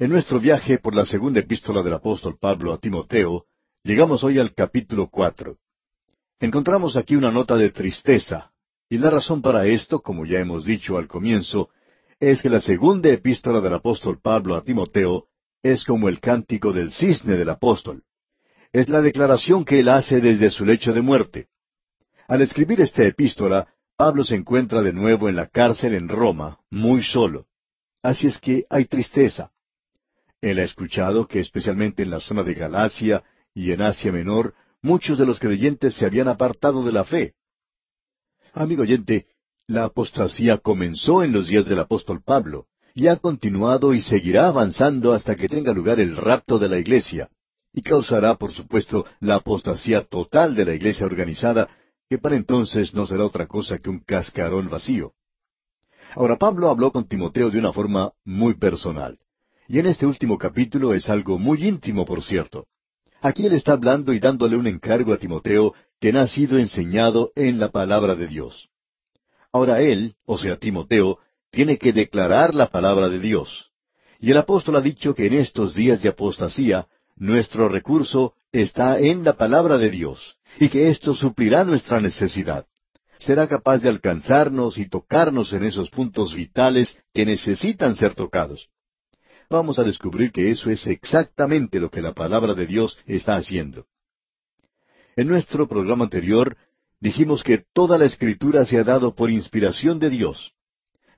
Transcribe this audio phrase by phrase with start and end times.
[0.00, 3.44] En nuestro viaje por la segunda epístola del apóstol Pablo a Timoteo,
[3.84, 5.58] llegamos hoy al capítulo cuatro.
[6.38, 8.50] Encontramos aquí una nota de tristeza,
[8.88, 11.68] y la razón para esto, como ya hemos dicho al comienzo,
[12.18, 15.26] es que la segunda epístola del apóstol Pablo a Timoteo
[15.62, 18.02] es como el cántico del cisne del apóstol.
[18.72, 21.48] Es la declaración que él hace desde su lecho de muerte.
[22.26, 27.02] Al escribir esta epístola, Pablo se encuentra de nuevo en la cárcel en Roma, muy
[27.02, 27.48] solo.
[28.02, 29.52] Así es que hay tristeza.
[30.40, 33.22] Él ha escuchado que especialmente en la zona de Galacia
[33.54, 37.34] y en Asia Menor, muchos de los creyentes se habían apartado de la fe.
[38.54, 39.26] Amigo oyente,
[39.66, 45.12] la apostasía comenzó en los días del apóstol Pablo, y ha continuado y seguirá avanzando
[45.12, 47.28] hasta que tenga lugar el rapto de la iglesia,
[47.72, 51.68] y causará, por supuesto, la apostasía total de la iglesia organizada,
[52.08, 55.12] que para entonces no será otra cosa que un cascarón vacío.
[56.16, 59.18] Ahora Pablo habló con Timoteo de una forma muy personal.
[59.72, 62.66] Y en este último capítulo es algo muy íntimo, por cierto.
[63.20, 67.60] Aquí él está hablando y dándole un encargo a Timoteo que ha sido enseñado en
[67.60, 68.68] la palabra de Dios.
[69.52, 71.20] Ahora él, o sea Timoteo,
[71.52, 73.70] tiene que declarar la palabra de Dios.
[74.18, 79.22] Y el apóstol ha dicho que en estos días de apostasía, nuestro recurso está en
[79.22, 82.66] la palabra de Dios, y que esto suplirá nuestra necesidad.
[83.20, 88.68] Será capaz de alcanzarnos y tocarnos en esos puntos vitales que necesitan ser tocados
[89.50, 93.86] vamos a descubrir que eso es exactamente lo que la palabra de Dios está haciendo.
[95.16, 96.56] En nuestro programa anterior
[97.00, 100.52] dijimos que toda la escritura se ha dado por inspiración de Dios.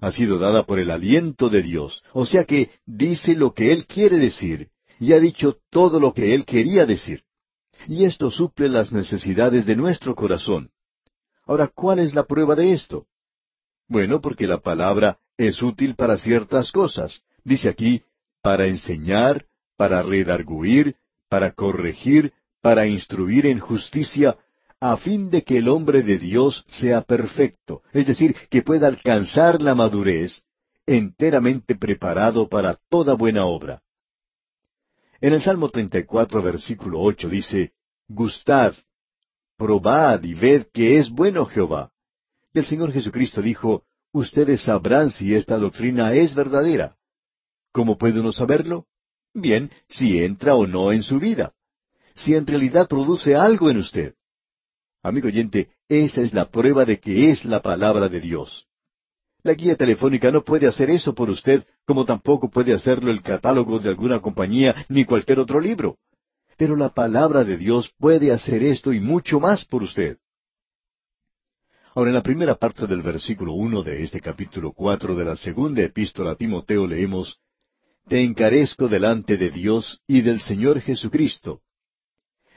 [0.00, 3.86] Ha sido dada por el aliento de Dios, o sea que dice lo que Él
[3.86, 7.22] quiere decir, y ha dicho todo lo que Él quería decir.
[7.86, 10.70] Y esto suple las necesidades de nuestro corazón.
[11.44, 13.06] Ahora, ¿cuál es la prueba de esto?
[13.88, 17.22] Bueno, porque la palabra es útil para ciertas cosas.
[17.44, 18.02] Dice aquí,
[18.42, 20.96] para enseñar, para redarguir,
[21.28, 24.36] para corregir, para instruir en justicia,
[24.80, 29.62] a fin de que el hombre de Dios sea perfecto, es decir, que pueda alcanzar
[29.62, 30.42] la madurez,
[30.86, 33.80] enteramente preparado para toda buena obra.
[35.20, 37.72] En el Salmo 34, versículo 8 dice,
[38.08, 38.74] Gustad,
[39.56, 41.92] probad y ved que es bueno Jehová.
[42.52, 46.96] Y el Señor Jesucristo dijo, Ustedes sabrán si esta doctrina es verdadera.
[47.72, 48.86] ¿Cómo puede uno saberlo?
[49.34, 51.54] Bien, si entra o no en su vida.
[52.14, 54.14] Si en realidad produce algo en usted.
[55.02, 58.68] Amigo oyente, esa es la prueba de que es la palabra de Dios.
[59.42, 63.78] La guía telefónica no puede hacer eso por usted, como tampoco puede hacerlo el catálogo
[63.78, 65.96] de alguna compañía ni cualquier otro libro.
[66.56, 70.18] Pero la palabra de Dios puede hacer esto y mucho más por usted.
[71.94, 75.82] Ahora, en la primera parte del versículo uno de este capítulo cuatro de la segunda
[75.82, 77.40] epístola a Timoteo leemos
[78.08, 81.60] te encarezco delante de Dios y del Señor Jesucristo.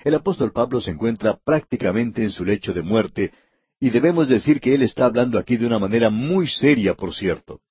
[0.03, 3.31] El apóstol Pablo se encuentra prácticamente en su lecho de muerte,
[3.79, 7.61] y debemos decir que él está hablando aquí de una manera muy seria, por cierto.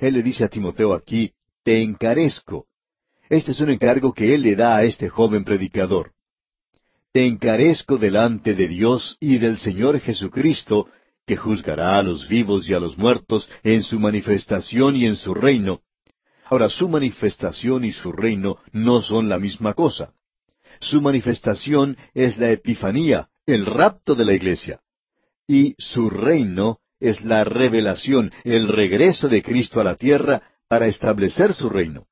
[0.00, 2.66] Él le dice a Timoteo aquí, te encarezco.
[3.28, 6.12] Este es un encargo que él le da a este joven predicador.
[7.12, 10.88] Te encarezco delante de Dios y del Señor Jesucristo,
[11.26, 15.32] que juzgará a los vivos y a los muertos en su manifestación y en su
[15.32, 15.80] reino,
[16.44, 20.12] Ahora, su manifestación y su reino no son la misma cosa.
[20.80, 24.80] Su manifestación es la epifanía, el rapto de la iglesia.
[25.46, 31.54] Y su reino es la revelación, el regreso de Cristo a la tierra para establecer
[31.54, 32.06] su reino.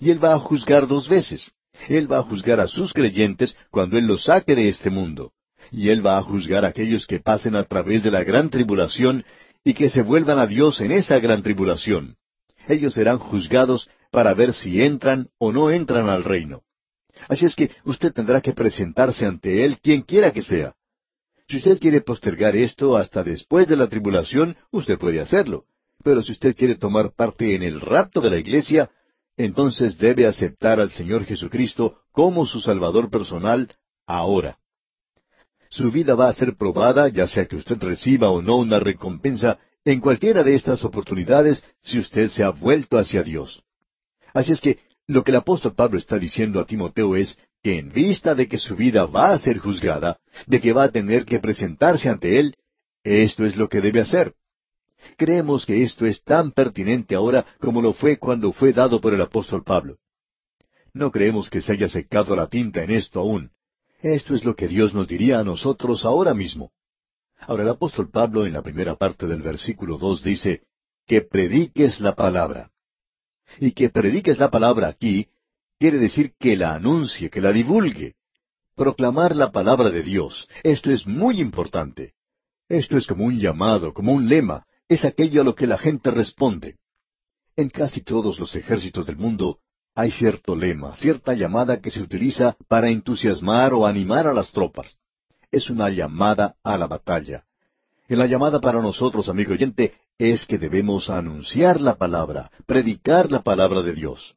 [0.00, 1.52] Y Él va a juzgar dos veces.
[1.88, 5.32] Él va a juzgar a sus creyentes cuando Él los saque de este mundo.
[5.70, 9.24] Y Él va a juzgar a aquellos que pasen a través de la gran tribulación
[9.62, 12.16] y que se vuelvan a Dios en esa gran tribulación
[12.68, 16.62] ellos serán juzgados para ver si entran o no entran al reino.
[17.28, 20.74] Así es que usted tendrá que presentarse ante Él quien quiera que sea.
[21.48, 25.64] Si usted quiere postergar esto hasta después de la tribulación, usted puede hacerlo.
[26.02, 28.90] Pero si usted quiere tomar parte en el rapto de la iglesia,
[29.36, 33.72] entonces debe aceptar al Señor Jesucristo como su Salvador personal
[34.06, 34.58] ahora.
[35.68, 39.58] Su vida va a ser probada, ya sea que usted reciba o no una recompensa
[39.84, 43.62] en cualquiera de estas oportunidades si usted se ha vuelto hacia Dios.
[44.32, 47.92] Así es que lo que el apóstol Pablo está diciendo a Timoteo es que en
[47.92, 51.38] vista de que su vida va a ser juzgada, de que va a tener que
[51.38, 52.56] presentarse ante Él,
[53.02, 54.34] esto es lo que debe hacer.
[55.16, 59.20] Creemos que esto es tan pertinente ahora como lo fue cuando fue dado por el
[59.20, 59.98] apóstol Pablo.
[60.94, 63.50] No creemos que se haya secado la tinta en esto aún.
[64.00, 66.70] Esto es lo que Dios nos diría a nosotros ahora mismo.
[67.40, 70.62] Ahora el apóstol Pablo en la primera parte del versículo dos dice,
[71.06, 72.70] que prediques la palabra.
[73.60, 75.28] Y que prediques la palabra aquí
[75.78, 78.14] quiere decir que la anuncie, que la divulgue.
[78.74, 82.14] Proclamar la palabra de Dios, esto es muy importante.
[82.68, 86.10] Esto es como un llamado, como un lema, es aquello a lo que la gente
[86.10, 86.78] responde.
[87.56, 89.58] En casi todos los ejércitos del mundo
[89.94, 94.96] hay cierto lema, cierta llamada que se utiliza para entusiasmar o animar a las tropas.
[95.54, 97.44] Es una llamada a la batalla.
[98.08, 103.44] Y la llamada para nosotros, amigo oyente, es que debemos anunciar la palabra, predicar la
[103.44, 104.34] palabra de Dios.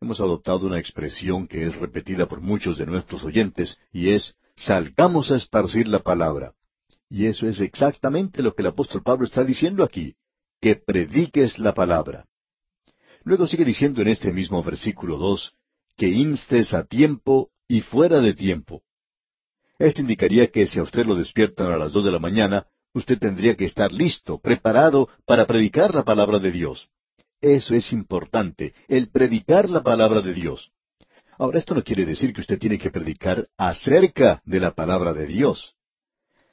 [0.00, 5.30] Hemos adoptado una expresión que es repetida por muchos de nuestros oyentes, y es, salgamos
[5.30, 6.54] a esparcir la palabra.
[7.10, 10.16] Y eso es exactamente lo que el apóstol Pablo está diciendo aquí,
[10.58, 12.24] que prediques la palabra.
[13.24, 15.52] Luego sigue diciendo en este mismo versículo dos,
[15.98, 18.82] que instes a tiempo y fuera de tiempo.
[19.78, 23.18] Esto indicaría que si a usted lo despiertan a las dos de la mañana, usted
[23.18, 26.88] tendría que estar listo, preparado para predicar la palabra de Dios.
[27.40, 30.72] Eso es importante, el predicar la palabra de Dios.
[31.38, 35.26] Ahora, esto no quiere decir que usted tiene que predicar acerca de la palabra de
[35.26, 35.76] Dios.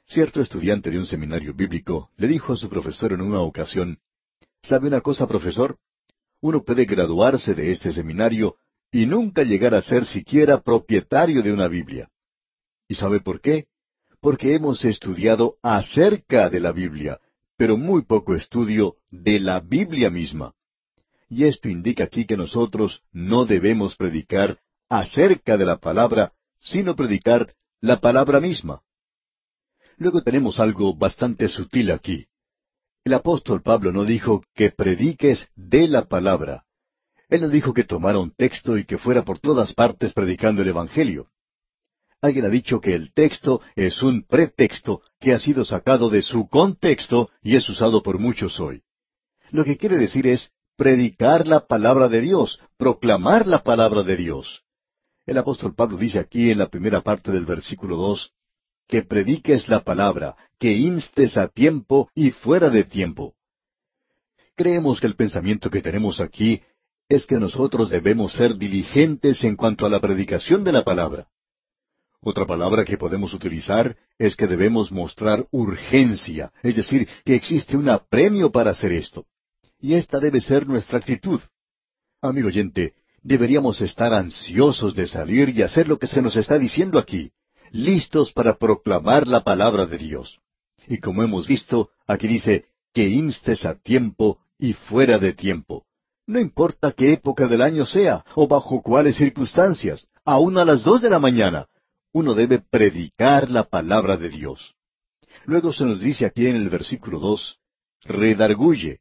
[0.06, 3.98] Cierto estudiante de un seminario bíblico le dijo a su profesor en una ocasión,
[4.62, 5.78] ¿Sabe una cosa, profesor?
[6.40, 8.56] Uno puede graduarse de este seminario
[8.92, 12.08] y nunca llegar a ser siquiera propietario de una Biblia.
[12.88, 13.66] ¿Y sabe por qué?
[14.20, 17.20] Porque hemos estudiado acerca de la Biblia,
[17.56, 20.54] pero muy poco estudio de la Biblia misma.
[21.28, 27.54] Y esto indica aquí que nosotros no debemos predicar acerca de la palabra, sino predicar
[27.80, 28.82] la palabra misma.
[29.96, 32.26] Luego tenemos algo bastante sutil aquí.
[33.04, 36.64] El apóstol Pablo no dijo que prediques de la palabra.
[37.28, 40.68] Él no dijo que tomara un texto y que fuera por todas partes predicando el
[40.68, 41.28] Evangelio.
[42.22, 46.48] Alguien ha dicho que el texto es un pretexto que ha sido sacado de su
[46.48, 48.82] contexto y es usado por muchos hoy.
[49.50, 54.62] Lo que quiere decir es predicar la palabra de Dios, proclamar la palabra de Dios.
[55.24, 58.32] El apóstol Pablo dice aquí en la primera parte del versículo dos,
[58.86, 63.34] que prediques la palabra, que instes a tiempo y fuera de tiempo.
[64.54, 66.62] Creemos que el pensamiento que tenemos aquí
[67.08, 71.28] es que nosotros debemos ser diligentes en cuanto a la predicación de la palabra.
[72.28, 77.88] Otra palabra que podemos utilizar es que debemos mostrar urgencia, es decir, que existe un
[77.88, 79.26] apremio para hacer esto.
[79.78, 81.40] Y esta debe ser nuestra actitud.
[82.20, 86.98] Amigo oyente, deberíamos estar ansiosos de salir y hacer lo que se nos está diciendo
[86.98, 87.30] aquí
[87.70, 90.40] listos para proclamar la palabra de Dios.
[90.88, 95.84] Y como hemos visto, aquí dice, que instes a tiempo y fuera de tiempo.
[96.26, 101.00] No importa qué época del año sea o bajo cuáles circunstancias, aun a las dos
[101.00, 101.68] de la mañana,
[102.12, 104.74] uno debe predicar la palabra de Dios.
[105.44, 107.58] Luego se nos dice aquí en el versículo dos,
[108.02, 109.00] redarguye.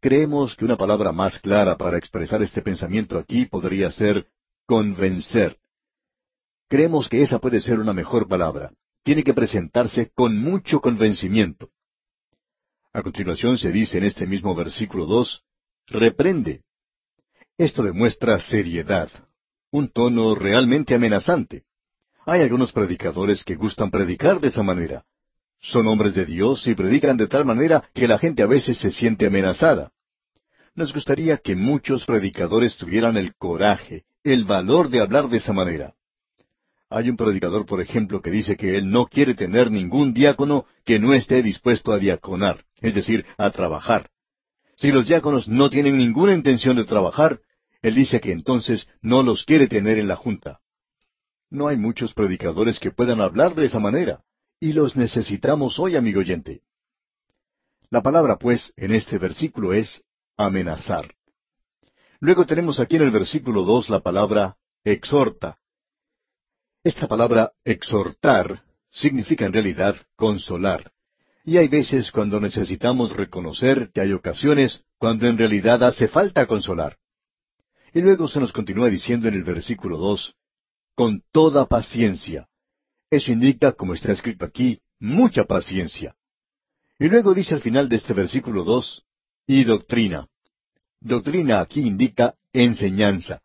[0.00, 4.26] Creemos que una palabra más clara para expresar este pensamiento aquí podría ser
[4.66, 5.58] convencer.
[6.68, 8.72] Creemos que esa puede ser una mejor palabra.
[9.04, 11.70] Tiene que presentarse con mucho convencimiento.
[12.92, 15.44] A continuación se dice en este mismo versículo dos,
[15.86, 16.62] reprende.
[17.58, 19.10] Esto demuestra seriedad,
[19.70, 21.64] un tono realmente amenazante.
[22.24, 25.04] Hay algunos predicadores que gustan predicar de esa manera.
[25.60, 28.90] Son hombres de Dios y predican de tal manera que la gente a veces se
[28.92, 29.90] siente amenazada.
[30.74, 35.94] Nos gustaría que muchos predicadores tuvieran el coraje, el valor de hablar de esa manera.
[36.88, 40.98] Hay un predicador, por ejemplo, que dice que él no quiere tener ningún diácono que
[40.98, 44.10] no esté dispuesto a diaconar, es decir, a trabajar.
[44.76, 47.40] Si los diáconos no tienen ninguna intención de trabajar,
[47.82, 50.61] él dice que entonces no los quiere tener en la junta.
[51.52, 54.22] No hay muchos predicadores que puedan hablar de esa manera,
[54.58, 56.62] y los necesitamos hoy, amigo oyente.
[57.90, 60.02] La palabra, pues, en este versículo es
[60.38, 61.14] amenazar.
[62.20, 65.58] Luego tenemos aquí en el versículo dos la palabra exhorta.
[66.82, 70.90] Esta palabra exhortar significa en realidad consolar.
[71.44, 76.96] Y hay veces cuando necesitamos reconocer que hay ocasiones cuando en realidad hace falta consolar.
[77.92, 80.34] Y luego se nos continúa diciendo en el versículo dos,
[80.94, 82.48] con toda paciencia.
[83.10, 86.14] Eso indica, como está escrito aquí, mucha paciencia.
[86.98, 89.04] Y luego dice al final de este versículo dos,
[89.46, 90.28] y doctrina.
[91.00, 93.42] Doctrina aquí indica enseñanza.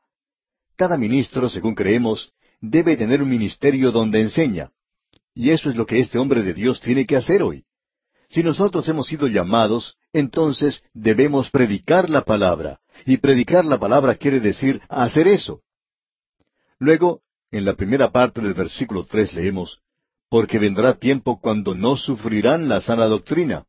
[0.75, 4.71] Cada ministro, según creemos, debe tener un ministerio donde enseña.
[5.33, 7.65] Y eso es lo que este hombre de Dios tiene que hacer hoy.
[8.29, 12.79] Si nosotros hemos sido llamados, entonces debemos predicar la palabra.
[13.05, 15.61] Y predicar la palabra quiere decir hacer eso.
[16.79, 19.79] Luego, en la primera parte del versículo tres leemos,
[20.29, 23.65] porque vendrá tiempo cuando no sufrirán la sana doctrina.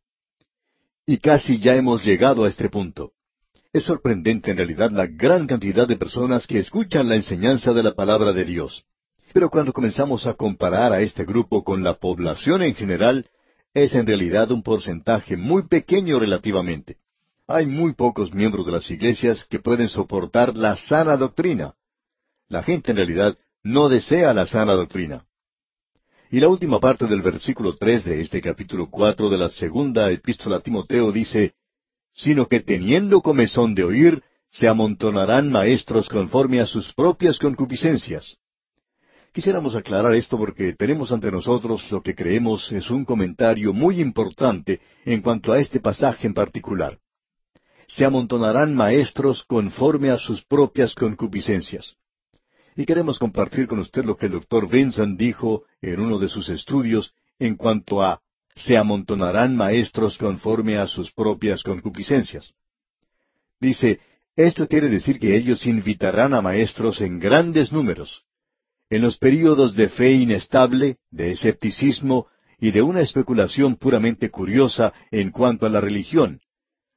[1.07, 3.13] Y casi ya hemos llegado a este punto.
[3.73, 7.95] Es sorprendente en realidad la gran cantidad de personas que escuchan la enseñanza de la
[7.95, 8.85] palabra de Dios.
[9.33, 13.27] Pero cuando comenzamos a comparar a este grupo con la población en general,
[13.75, 16.97] es en realidad un porcentaje muy pequeño relativamente.
[17.47, 21.75] Hay muy pocos miembros de las iglesias que pueden soportar la sana doctrina.
[22.49, 23.37] La gente en realidad
[23.69, 25.27] no desea la sana doctrina.
[26.31, 30.57] Y la última parte del versículo tres de este capítulo cuatro de la segunda epístola
[30.57, 31.53] a Timoteo dice,
[32.15, 38.37] sino que teniendo comezón de oír, se amontonarán maestros conforme a sus propias concupiscencias.
[39.35, 44.81] Quisiéramos aclarar esto porque tenemos ante nosotros lo que creemos es un comentario muy importante
[45.05, 46.99] en cuanto a este pasaje en particular.
[47.87, 51.99] Se amontonarán maestros conforme a sus propias concupiscencias.
[52.79, 56.49] Y queremos compartir con usted lo que el doctor Vincent dijo en uno de sus
[56.49, 58.21] estudios en cuanto a
[58.55, 62.53] se amontonarán maestros conforme a sus propias concupiscencias.
[63.59, 63.99] Dice,
[64.37, 68.23] esto quiere decir que ellos invitarán a maestros en grandes números.
[68.91, 72.29] En los períodos de fe inestable, de escepticismo
[72.61, 76.41] y de una especulación puramente curiosa en cuanto a la religión,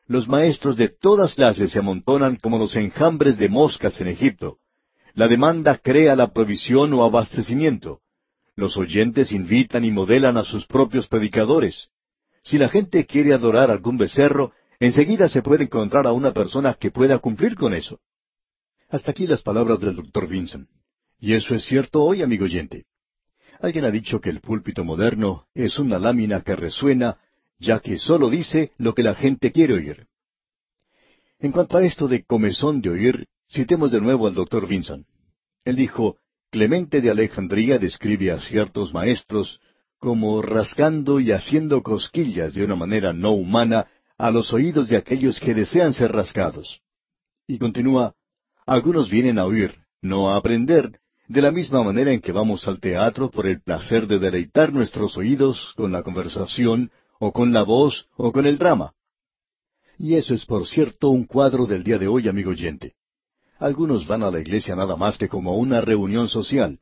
[0.05, 4.59] los maestros de todas clases se amontonan como los enjambres de moscas en Egipto,
[5.13, 8.01] la demanda crea la provisión o abastecimiento.
[8.55, 11.89] Los oyentes invitan y modelan a sus propios predicadores.
[12.43, 16.91] Si la gente quiere adorar algún becerro, enseguida se puede encontrar a una persona que
[16.91, 17.99] pueda cumplir con eso.
[18.89, 20.67] Hasta aquí las palabras del doctor Vincent.
[21.19, 22.85] Y eso es cierto hoy, amigo oyente.
[23.59, 27.17] Alguien ha dicho que el púlpito moderno es una lámina que resuena,
[27.59, 30.07] ya que sólo dice lo que la gente quiere oír.
[31.39, 35.05] En cuanto a esto de comezón de oír, Citemos de nuevo al doctor Vinson.
[35.65, 36.15] Él dijo,
[36.51, 39.59] Clemente de Alejandría describe a ciertos maestros
[39.99, 45.37] como rascando y haciendo cosquillas de una manera no humana a los oídos de aquellos
[45.39, 46.81] que desean ser rascados.
[47.45, 48.15] Y continúa,
[48.65, 52.79] algunos vienen a oír, no a aprender, de la misma manera en que vamos al
[52.79, 56.89] teatro por el placer de deleitar nuestros oídos con la conversación,
[57.19, 58.93] o con la voz, o con el drama.
[59.97, 62.95] Y eso es, por cierto, un cuadro del día de hoy, amigo oyente.
[63.61, 66.79] Algunos van a la iglesia nada más que como una reunión social.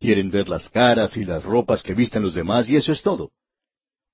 [0.00, 3.32] Quieren ver las caras y las ropas que visten los demás y eso es todo.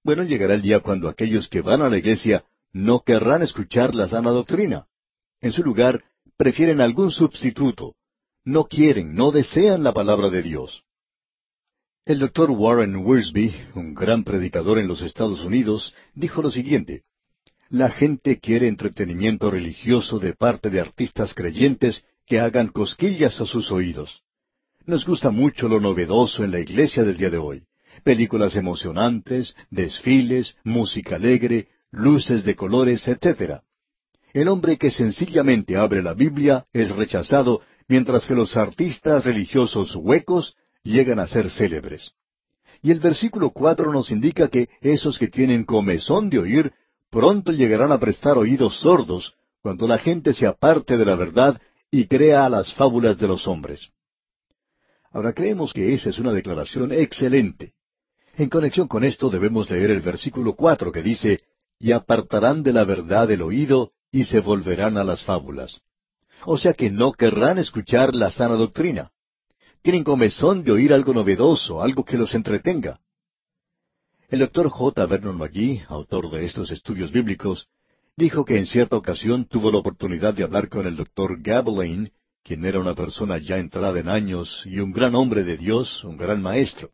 [0.03, 4.09] Bueno, llegará el día cuando aquellos que van a la iglesia no querrán escuchar la
[4.09, 4.89] sana doctrina.
[5.41, 6.03] En su lugar,
[6.37, 7.95] prefieren algún sustituto.
[8.45, 10.83] No quieren, no desean la palabra de Dios.
[12.05, 17.05] El doctor Warren Wiersbe, un gran predicador en los Estados Unidos, dijo lo siguiente.
[17.71, 23.71] La gente quiere entretenimiento religioso de parte de artistas creyentes que hagan cosquillas a sus
[23.71, 24.23] oídos.
[24.87, 27.65] Nos gusta mucho lo novedoso en la iglesia del día de hoy.
[28.05, 33.61] Películas emocionantes, desfiles, música alegre, luces de colores, etc.
[34.33, 40.57] El hombre que sencillamente abre la Biblia es rechazado, mientras que los artistas religiosos huecos
[40.83, 42.13] llegan a ser célebres.
[42.81, 46.73] Y el versículo cuatro nos indica que esos que tienen comezón de oír
[47.11, 51.61] pronto llegarán a prestar oídos sordos cuando la gente se aparte de la verdad
[51.91, 53.91] y crea a las fábulas de los hombres.
[55.11, 57.73] Ahora creemos que esa es una declaración excelente.
[58.37, 61.41] En conexión con esto debemos leer el versículo cuatro que dice,
[61.79, 65.81] y apartarán de la verdad el oído y se volverán a las fábulas.
[66.45, 69.11] O sea que no querrán escuchar la sana doctrina.
[69.83, 73.01] Tienen comezón de oír algo novedoso, algo que los entretenga.
[74.31, 75.07] El doctor J.
[75.07, 77.67] Vernon McGee, autor de estos estudios bíblicos,
[78.15, 82.67] dijo que en cierta ocasión tuvo la oportunidad de hablar con el doctor Gabeline, quien
[82.67, 86.43] era una persona ya entrada en años y un gran hombre de Dios, un gran
[86.43, 86.91] maestro.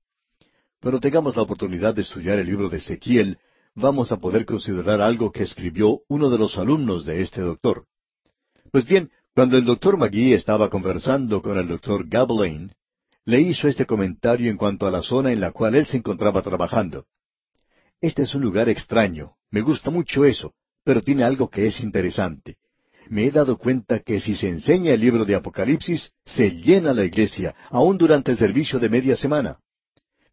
[0.81, 3.39] Cuando tengamos la oportunidad de estudiar el libro de Ezequiel,
[3.75, 7.87] vamos a poder considerar algo que escribió uno de los alumnos de este doctor.
[8.71, 12.77] Pues bien, cuando el doctor McGee estaba conversando con el doctor Gabeline,
[13.25, 16.41] le hizo este comentario en cuanto a la zona en la cual él se encontraba
[16.41, 17.07] trabajando.
[18.05, 19.33] Este es un lugar extraño.
[19.51, 20.53] Me gusta mucho eso,
[20.85, 22.59] pero tiene algo que es interesante.
[23.09, 27.07] Me he dado cuenta que si se enseña el libro de Apocalipsis, se llena la
[27.07, 29.57] iglesia, aún durante el servicio de media semana.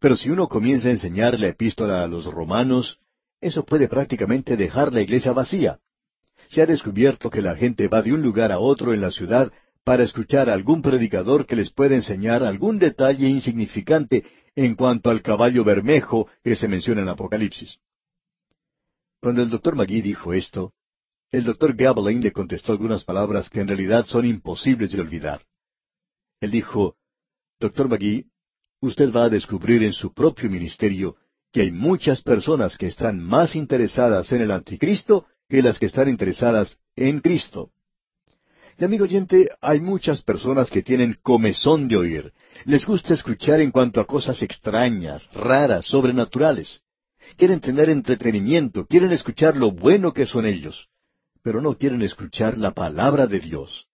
[0.00, 2.98] Pero si uno comienza a enseñar la epístola a los romanos,
[3.40, 5.78] eso puede prácticamente dejar la iglesia vacía.
[6.48, 9.50] Se ha descubierto que la gente va de un lugar a otro en la ciudad
[9.82, 15.22] para escuchar a algún predicador que les pueda enseñar algún detalle insignificante en cuanto al
[15.22, 17.78] caballo bermejo que se menciona en Apocalipsis.
[19.20, 20.72] Cuando el doctor Magui dijo esto,
[21.30, 25.42] el doctor Gabeline le contestó algunas palabras que en realidad son imposibles de olvidar.
[26.40, 26.96] Él dijo,
[27.58, 28.26] Doctor Magui,
[28.80, 31.16] usted va a descubrir en su propio ministerio
[31.52, 36.08] que hay muchas personas que están más interesadas en el anticristo que las que están
[36.08, 37.70] interesadas en Cristo.
[38.78, 42.32] Y amigo oyente, hay muchas personas que tienen comezón de oír.
[42.64, 46.82] Les gusta escuchar en cuanto a cosas extrañas, raras, sobrenaturales.
[47.36, 50.88] Quieren tener entretenimiento, quieren escuchar lo bueno que son ellos,
[51.42, 53.86] pero no quieren escuchar la palabra de Dios.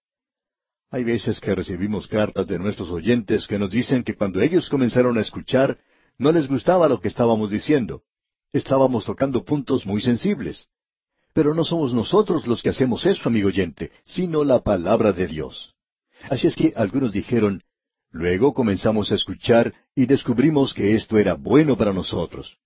[0.91, 5.19] Hay veces que recibimos cartas de nuestros oyentes que nos dicen que cuando ellos comenzaron
[5.19, 5.79] a escuchar,
[6.19, 8.03] no les gustaba lo que estábamos diciendo.
[8.53, 10.69] Estábamos tocando puntos muy sensibles.
[11.35, 15.75] Pero no somos nosotros los que hacemos eso, amigo oyente, sino la palabra de Dios.
[16.31, 17.63] Así es que algunos dijeron,
[18.11, 22.59] luego comenzamos a escuchar y descubrimos que esto era bueno para nosotros.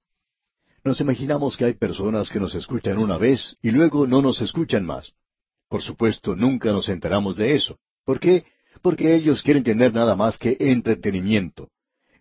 [0.84, 4.84] Nos imaginamos que hay personas que nos escuchan una vez y luego no nos escuchan
[4.84, 5.12] más.
[5.68, 7.78] Por supuesto, nunca nos enteramos de eso.
[8.04, 8.44] ¿Por qué?
[8.82, 11.70] Porque ellos quieren tener nada más que entretenimiento.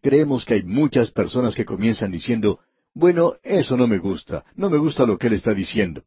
[0.01, 2.59] Creemos que hay muchas personas que comienzan diciendo,
[2.93, 6.03] bueno, eso no me gusta, no me gusta lo que él está diciendo.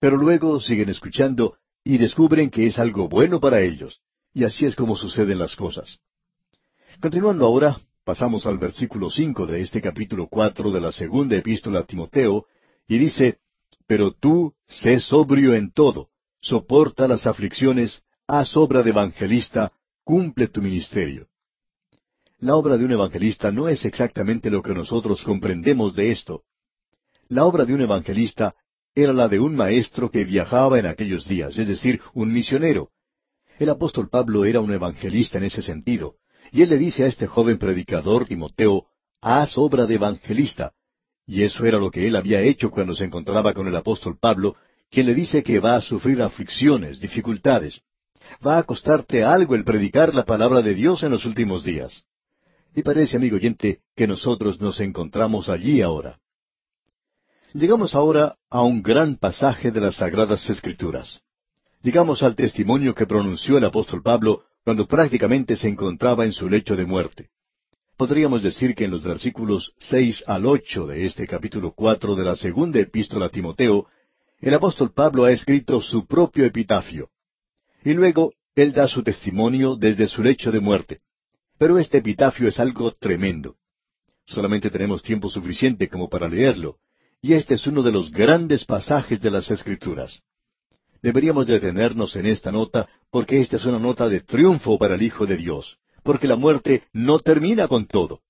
[0.00, 4.00] Pero luego siguen escuchando y descubren que es algo bueno para ellos.
[4.32, 6.00] Y así es como suceden las cosas.
[7.00, 11.84] Continuando ahora, pasamos al versículo cinco de este capítulo cuatro de la segunda epístola a
[11.84, 12.46] Timoteo,
[12.86, 13.38] y dice,
[13.86, 16.08] Pero tú sé sobrio en todo,
[16.40, 19.72] soporta las aflicciones, haz obra de evangelista,
[20.04, 21.28] cumple tu ministerio.
[22.38, 26.42] La obra de un evangelista no es exactamente lo que nosotros comprendemos de esto.
[27.28, 28.54] La obra de un evangelista
[28.94, 32.90] era la de un maestro que viajaba en aquellos días, es decir, un misionero.
[33.58, 36.16] El apóstol Pablo era un evangelista en ese sentido,
[36.54, 38.86] y él le dice a este joven predicador, Timoteo,
[39.20, 40.72] haz obra de evangelista.
[41.26, 44.54] Y eso era lo que él había hecho cuando se encontraba con el apóstol Pablo,
[44.88, 47.80] quien le dice que va a sufrir aflicciones, dificultades.
[48.46, 52.04] Va a costarte algo el predicar la palabra de Dios en los últimos días.
[52.72, 56.20] Y parece, amigo oyente, que nosotros nos encontramos allí ahora.
[57.52, 61.20] Llegamos ahora a un gran pasaje de las Sagradas Escrituras.
[61.82, 66.74] Llegamos al testimonio que pronunció el apóstol Pablo cuando prácticamente se encontraba en su lecho
[66.74, 67.28] de muerte.
[67.96, 72.34] Podríamos decir que en los versículos seis al ocho de este capítulo cuatro de la
[72.34, 73.86] segunda epístola a Timoteo,
[74.40, 77.10] el apóstol Pablo ha escrito su propio epitafio.
[77.84, 81.00] Y luego él da su testimonio desde su lecho de muerte.
[81.58, 83.56] Pero este epitafio es algo tremendo.
[84.26, 86.78] Solamente tenemos tiempo suficiente como para leerlo,
[87.20, 90.20] y este es uno de los grandes pasajes de las Escrituras.
[91.04, 95.26] Deberíamos detenernos en esta nota porque esta es una nota de triunfo para el Hijo
[95.26, 98.22] de Dios, porque la muerte no termina con todo.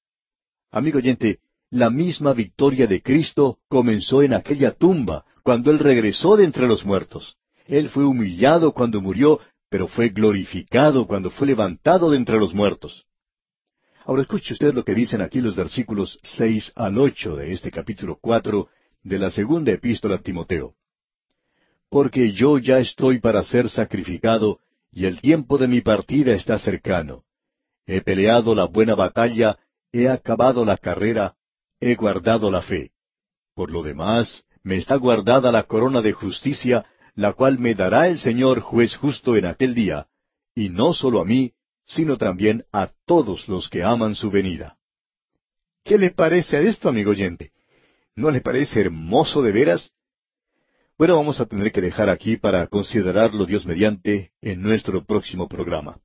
[0.72, 1.38] Amigo oyente,
[1.70, 6.84] la misma victoria de Cristo comenzó en aquella tumba, cuando Él regresó de entre los
[6.84, 7.36] muertos.
[7.66, 13.06] Él fue humillado cuando murió, pero fue glorificado cuando fue levantado de entre los muertos.
[14.04, 18.18] Ahora escuche usted lo que dicen aquí los versículos seis al ocho de este capítulo
[18.20, 18.66] cuatro
[19.04, 20.74] de la segunda epístola a Timoteo.
[21.94, 24.58] Porque yo ya estoy para ser sacrificado,
[24.90, 27.22] y el tiempo de mi partida está cercano.
[27.86, 29.60] He peleado la buena batalla,
[29.92, 31.36] he acabado la carrera,
[31.78, 32.90] he guardado la fe.
[33.54, 38.18] Por lo demás, me está guardada la corona de justicia, la cual me dará el
[38.18, 40.08] Señor juez justo en aquel día,
[40.52, 41.52] y no solo a mí,
[41.86, 44.78] sino también a todos los que aman su venida.
[45.84, 47.52] ¿Qué le parece a esto, amigo oyente?
[48.16, 49.93] ¿No le parece hermoso de veras?
[50.96, 55.98] Bueno, vamos a tener que dejar aquí para considerarlo Dios mediante en nuestro próximo programa.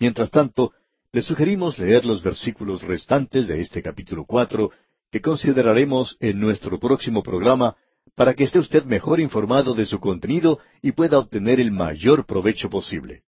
[0.00, 0.72] Mientras tanto,
[1.12, 4.72] le sugerimos leer los versículos restantes de este capítulo cuatro
[5.12, 7.76] que consideraremos en nuestro próximo programa
[8.16, 12.68] para que esté usted mejor informado de su contenido y pueda obtener el mayor provecho
[12.68, 13.22] posible.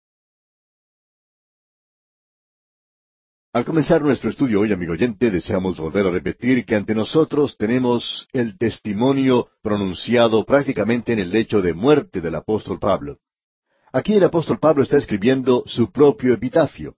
[3.53, 8.25] Al comenzar nuestro estudio hoy, amigo oyente, deseamos volver a repetir que ante nosotros tenemos
[8.31, 13.17] el testimonio pronunciado prácticamente en el lecho de muerte del apóstol Pablo.
[13.91, 16.95] Aquí el apóstol Pablo está escribiendo su propio epitafio.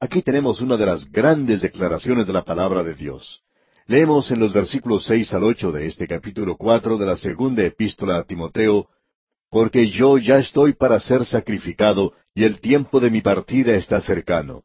[0.00, 3.42] Aquí tenemos una de las grandes declaraciones de la palabra de Dios.
[3.86, 8.16] Leemos en los versículos seis al ocho de este capítulo cuatro de la segunda epístola
[8.16, 8.88] a Timoteo,
[9.50, 14.62] Porque yo ya estoy para ser sacrificado, y el tiempo de mi partida está cercano.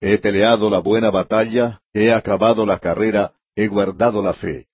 [0.00, 4.66] He peleado la buena batalla, he acabado la carrera, he guardado la fe.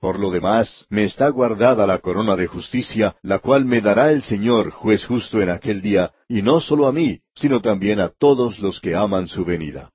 [0.00, 4.22] Por lo demás, me está guardada la corona de justicia, la cual me dará el
[4.22, 8.60] Señor, juez justo en aquel día, y no solo a mí, sino también a todos
[8.60, 9.90] los que aman su venida.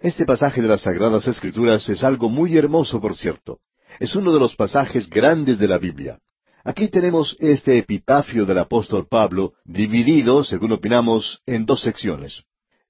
[0.00, 3.60] Este pasaje de las Sagradas Escrituras es algo muy hermoso, por cierto.
[4.00, 6.18] Es uno de los pasajes grandes de la Biblia.
[6.64, 12.42] Aquí tenemos este epitafio del apóstol Pablo, dividido, según opinamos, en dos secciones.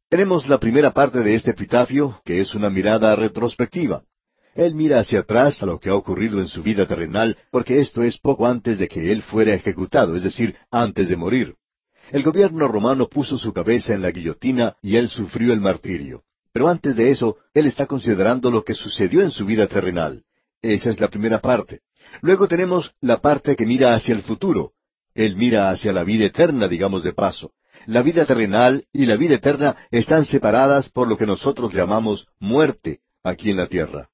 [0.09, 4.05] Tenemos la primera parte de este epitafio, que es una mirada retrospectiva.
[4.55, 8.03] Él mira hacia atrás a lo que ha ocurrido en su vida terrenal, porque esto
[8.03, 11.57] es poco antes de que él fuera ejecutado, es decir, antes de morir.
[12.11, 16.23] El gobierno romano puso su cabeza en la guillotina y él sufrió el martirio.
[16.53, 20.23] Pero antes de eso, él está considerando lo que sucedió en su vida terrenal.
[20.63, 21.81] Esa es la primera parte.
[22.23, 24.73] Luego tenemos la parte que mira hacia el futuro.
[25.15, 27.53] Él mira hacia la vida eterna, digamos de paso.
[27.89, 33.01] La vida terrenal y la vida eterna están separadas por lo que nosotros llamamos muerte
[33.23, 34.11] aquí en la tierra.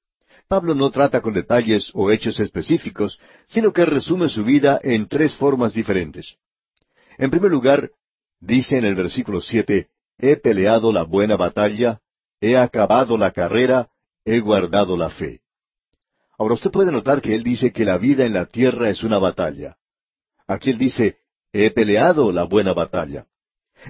[0.47, 5.35] Pablo no trata con detalles o hechos específicos, sino que resume su vida en tres
[5.35, 6.37] formas diferentes.
[7.17, 7.91] En primer lugar,
[8.39, 11.99] dice en el versículo siete, He peleado la buena batalla,
[12.39, 13.89] he acabado la carrera,
[14.23, 15.41] he guardado la fe.
[16.37, 19.17] Ahora usted puede notar que él dice que la vida en la tierra es una
[19.17, 19.75] batalla.
[20.47, 21.17] Aquí él dice,
[21.51, 23.25] he peleado la buena batalla.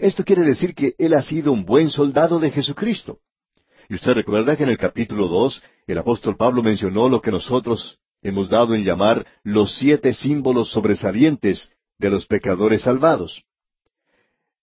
[0.01, 3.19] Esto quiere decir que él ha sido un buen soldado de Jesucristo.
[3.89, 7.99] Y usted recuerda que en el capítulo dos el apóstol Pablo mencionó lo que nosotros
[8.21, 13.43] hemos dado en llamar los siete símbolos sobresalientes de los pecadores salvados.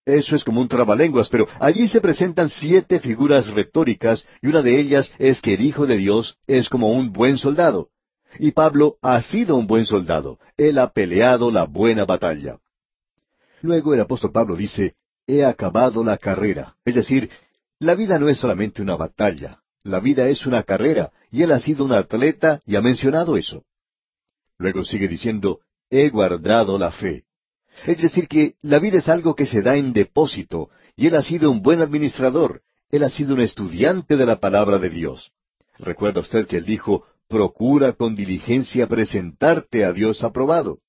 [0.04, 4.80] Eso es como un trabalenguas, pero allí se presentan siete figuras retóricas y una de
[4.80, 7.90] ellas es que el Hijo de Dios es como un buen soldado.
[8.38, 10.38] Y Pablo ha sido un buen soldado.
[10.56, 12.58] Él ha peleado la buena batalla.
[13.60, 16.76] Luego el apóstol Pablo dice, he acabado la carrera.
[16.84, 17.30] Es decir,
[17.78, 21.60] la vida no es solamente una batalla, la vida es una carrera, y él ha
[21.60, 23.64] sido un atleta y ha mencionado eso.
[24.58, 27.24] Luego sigue diciendo, he guardado la fe.
[27.86, 31.22] Es decir, que la vida es algo que se da en depósito, y él ha
[31.22, 35.32] sido un buen administrador, él ha sido un estudiante de la palabra de Dios.
[35.78, 40.80] Recuerda usted que él dijo, procura con diligencia presentarte a Dios aprobado.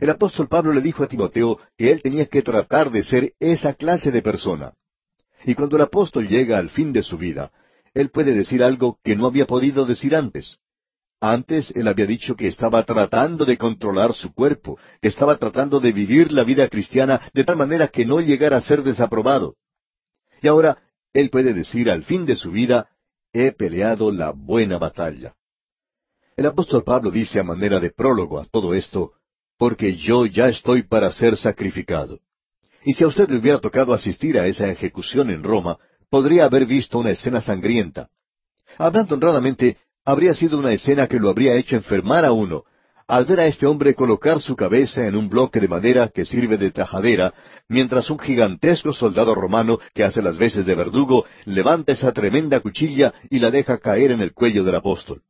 [0.00, 3.74] El apóstol Pablo le dijo a Timoteo que él tenía que tratar de ser esa
[3.74, 4.72] clase de persona.
[5.44, 7.52] Y cuando el apóstol llega al fin de su vida,
[7.92, 10.56] él puede decir algo que no había podido decir antes.
[11.20, 15.92] Antes él había dicho que estaba tratando de controlar su cuerpo, que estaba tratando de
[15.92, 19.56] vivir la vida cristiana de tal manera que no llegara a ser desaprobado.
[20.40, 20.78] Y ahora
[21.12, 22.88] él puede decir al fin de su vida,
[23.34, 25.34] he peleado la buena batalla.
[26.36, 29.12] El apóstol Pablo dice a manera de prólogo a todo esto,
[29.60, 32.20] porque yo ya estoy para ser sacrificado.
[32.82, 35.76] Y si a usted le hubiera tocado asistir a esa ejecución en Roma,
[36.08, 38.08] podría haber visto una escena sangrienta.
[38.78, 42.64] Hablando honradamente, habría sido una escena que lo habría hecho enfermar a uno,
[43.06, 46.56] al ver a este hombre colocar su cabeza en un bloque de madera que sirve
[46.56, 47.34] de tajadera,
[47.68, 53.12] mientras un gigantesco soldado romano que hace las veces de verdugo levanta esa tremenda cuchilla
[53.28, 55.20] y la deja caer en el cuello del apóstol.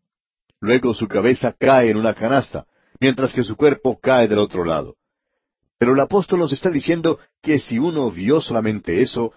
[0.60, 2.66] Luego su cabeza cae en una canasta,
[3.00, 4.96] mientras que su cuerpo cae del otro lado.
[5.78, 9.32] Pero el apóstol nos está diciendo que si uno vio solamente eso,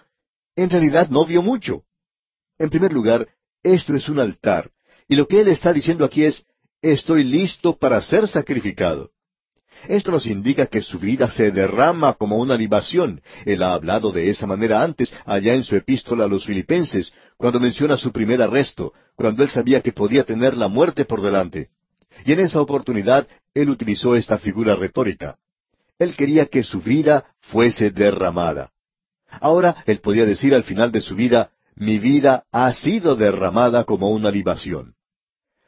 [0.56, 1.84] en realidad no vio mucho.
[2.60, 3.28] En primer lugar,
[3.64, 4.70] esto es un altar,
[5.08, 6.46] y lo que él está diciendo aquí es,
[6.82, 9.12] estoy listo para ser sacrificado.
[9.88, 13.22] Esto nos indica que su vida se derrama como una libación.
[13.46, 17.60] Él ha hablado de esa manera antes, allá en su epístola a los filipenses, cuando
[17.60, 21.70] menciona su primer arresto, cuando él sabía que podía tener la muerte por delante.
[22.26, 25.38] Y en esa oportunidad él utilizó esta figura retórica.
[26.00, 28.72] Él quería que su vida fuese derramada.
[29.30, 34.10] Ahora él podía decir al final de su vida, mi vida ha sido derramada como
[34.10, 34.96] una libación.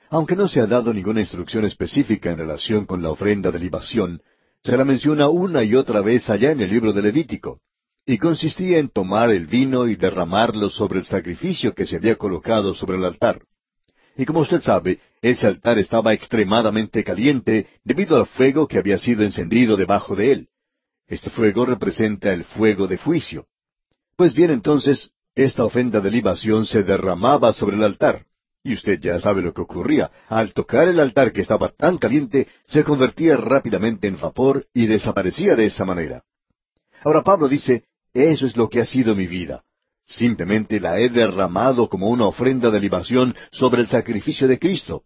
[0.09, 4.21] Aunque no se ha dado ninguna instrucción específica en relación con la ofrenda de libación,
[4.63, 7.59] se la menciona una y otra vez allá en el libro de Levítico,
[8.05, 12.73] y consistía en tomar el vino y derramarlo sobre el sacrificio que se había colocado
[12.73, 13.41] sobre el altar.
[14.17, 19.23] Y como usted sabe, ese altar estaba extremadamente caliente debido al fuego que había sido
[19.23, 20.47] encendido debajo de él.
[21.07, 23.47] Este fuego representa el fuego de juicio.
[24.15, 28.25] Pues bien, entonces, esta ofrenda de libación se derramaba sobre el altar.
[28.63, 30.09] Y usted ya sabe lo que ocurría.
[30.27, 35.55] Al tocar el altar que estaba tan caliente, se convertía rápidamente en vapor y desaparecía
[35.55, 36.23] de esa manera.
[37.03, 39.63] Ahora Pablo dice, eso es lo que ha sido mi vida.
[40.05, 45.03] Simplemente la he derramado como una ofrenda de libación sobre el sacrificio de Cristo.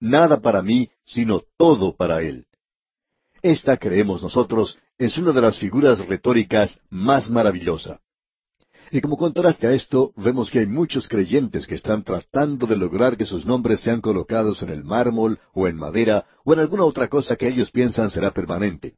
[0.00, 2.46] Nada para mí, sino todo para Él.
[3.40, 8.00] Esta, creemos nosotros, es una de las figuras retóricas más maravillosa.
[8.90, 13.16] Y como contraste a esto, vemos que hay muchos creyentes que están tratando de lograr
[13.16, 17.08] que sus nombres sean colocados en el mármol o en madera o en alguna otra
[17.08, 18.96] cosa que ellos piensan será permanente.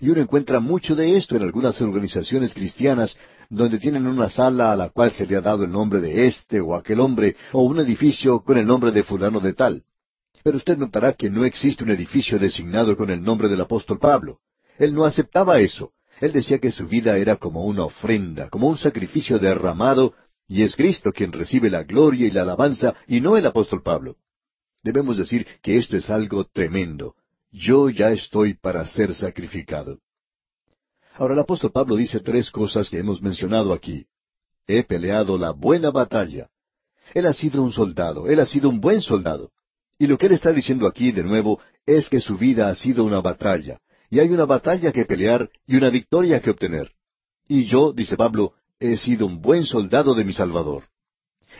[0.00, 3.16] Y uno encuentra mucho de esto en algunas organizaciones cristianas
[3.50, 6.60] donde tienen una sala a la cual se le ha dado el nombre de este
[6.60, 9.84] o aquel hombre o un edificio con el nombre de fulano de tal.
[10.42, 14.40] Pero usted notará que no existe un edificio designado con el nombre del apóstol Pablo.
[14.78, 15.92] Él no aceptaba eso.
[16.20, 20.14] Él decía que su vida era como una ofrenda, como un sacrificio derramado,
[20.46, 24.16] y es Cristo quien recibe la gloria y la alabanza, y no el apóstol Pablo.
[24.82, 27.14] Debemos decir que esto es algo tremendo.
[27.54, 30.00] Yo ya estoy para ser sacrificado.
[31.14, 34.06] Ahora el apóstol Pablo dice tres cosas que hemos mencionado aquí.
[34.66, 36.48] He peleado la buena batalla.
[37.14, 39.52] Él ha sido un soldado, él ha sido un buen soldado.
[39.98, 43.04] Y lo que él está diciendo aquí de nuevo es que su vida ha sido
[43.04, 43.78] una batalla,
[44.10, 46.90] y hay una batalla que pelear y una victoria que obtener.
[47.46, 50.88] Y yo, dice Pablo, he sido un buen soldado de mi Salvador.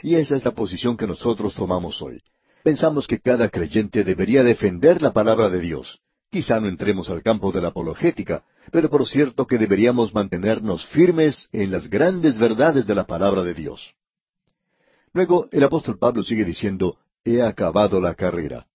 [0.03, 2.21] Y esa es la posición que nosotros tomamos hoy.
[2.65, 6.01] Pensamos que cada creyente debería defender la palabra de Dios.
[6.31, 11.51] Quizá no entremos al campo de la apologética, pero por cierto que deberíamos mantenernos firmes
[11.53, 13.95] en las grandes verdades de la palabra de Dios.
[15.13, 18.67] Luego el apóstol Pablo sigue diciendo, he acabado la carrera.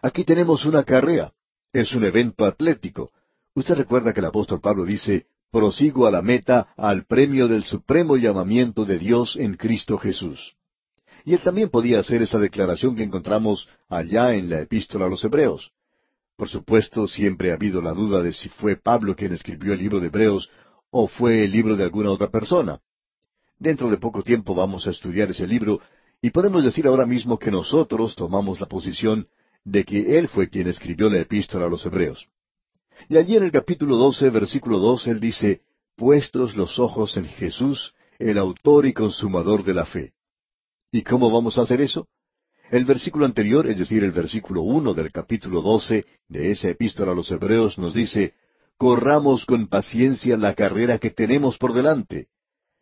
[0.00, 1.32] Aquí tenemos una carrera.
[1.72, 3.10] Es un evento atlético.
[3.54, 8.16] Usted recuerda que el apóstol Pablo dice, prosigo a la meta, al premio del supremo
[8.16, 10.54] llamamiento de Dios en Cristo Jesús.
[11.24, 15.22] Y él también podía hacer esa declaración que encontramos allá en la epístola a los
[15.24, 15.72] Hebreos.
[16.36, 20.00] Por supuesto, siempre ha habido la duda de si fue Pablo quien escribió el libro
[20.00, 20.50] de Hebreos
[20.90, 22.80] o fue el libro de alguna otra persona.
[23.58, 25.80] Dentro de poco tiempo vamos a estudiar ese libro
[26.20, 29.28] y podemos decir ahora mismo que nosotros tomamos la posición
[29.64, 32.28] de que él fue quien escribió la epístola a los Hebreos.
[33.08, 35.60] Y allí en el capítulo 12, versículo 2, él dice,
[35.96, 40.12] Puestos los ojos en Jesús, el autor y consumador de la fe.
[40.94, 42.06] ¿Y cómo vamos a hacer eso?
[42.70, 47.14] El versículo anterior, es decir, el versículo uno del capítulo doce de esa epístola a
[47.14, 48.34] los Hebreos, nos dice,
[48.76, 52.28] corramos con paciencia la carrera que tenemos por delante.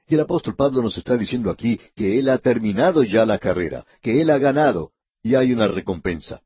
[0.08, 3.86] Y el apóstol Pablo nos está diciendo aquí que él ha terminado ya la carrera,
[4.02, 4.90] que él ha ganado,
[5.22, 6.42] y hay una recompensa.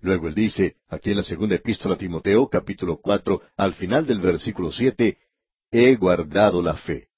[0.00, 4.20] Luego él dice, aquí en la segunda epístola a Timoteo, capítulo cuatro, al final del
[4.20, 5.18] versículo siete,
[5.70, 7.08] he guardado la fe.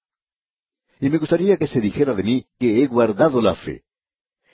[1.01, 3.87] Y me gustaría que se dijera de mí que he guardado la fe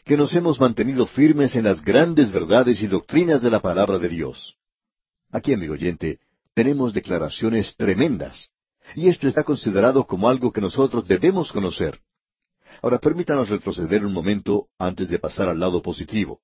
[0.04, 4.08] que nos hemos mantenido firmes en las grandes verdades y doctrinas de la palabra de
[4.08, 4.56] Dios.
[5.30, 6.18] Aquí, amigo oyente,
[6.54, 8.50] tenemos declaraciones tremendas,
[8.96, 12.00] y esto está considerado como algo que nosotros debemos conocer.
[12.82, 16.40] Ahora permítanos retroceder un momento antes de pasar al lado positivo.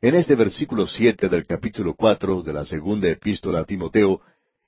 [0.00, 4.22] En este versículo siete del capítulo cuatro de la segunda epístola a Timoteo,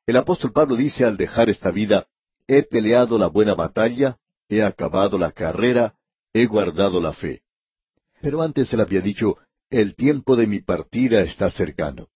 [0.06, 2.06] el apóstol Pablo dice al dejar esta vida,
[2.46, 4.18] He peleado la buena batalla,
[4.50, 5.94] he acabado la carrera,
[6.32, 7.42] he guardado la fe.
[8.20, 9.38] Pero antes él había dicho,
[9.70, 12.08] el tiempo de mi partida está cercano.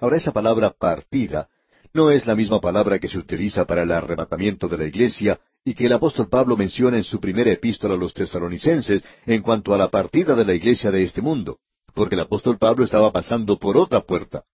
[0.00, 1.48] Ahora esa palabra partida
[1.92, 5.74] no es la misma palabra que se utiliza para el arrebatamiento de la iglesia y
[5.74, 9.78] que el apóstol Pablo menciona en su primera epístola a los tesalonicenses en cuanto a
[9.78, 11.58] la partida de la iglesia de este mundo,
[11.94, 14.44] porque el apóstol Pablo estaba pasando por otra puerta.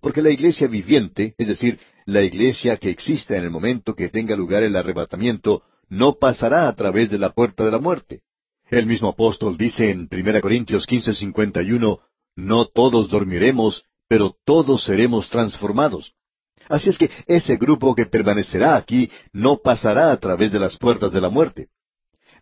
[0.00, 4.36] Porque la iglesia viviente, es decir, la iglesia que exista en el momento que tenga
[4.36, 8.22] lugar el arrebatamiento, no pasará a través de la puerta de la muerte.
[8.68, 12.00] El mismo apóstol dice en 1 Corintios 15:51,
[12.36, 16.14] no todos dormiremos, pero todos seremos transformados.
[16.68, 21.12] Así es que ese grupo que permanecerá aquí no pasará a través de las puertas
[21.12, 21.68] de la muerte.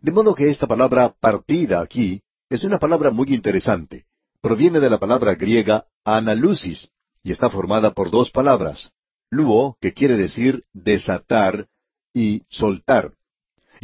[0.00, 4.07] De modo que esta palabra partida aquí es una palabra muy interesante.
[4.40, 6.88] Proviene de la palabra griega analusis
[7.22, 8.92] y está formada por dos palabras,
[9.30, 11.68] luo, que quiere decir desatar,
[12.14, 13.12] y soltar.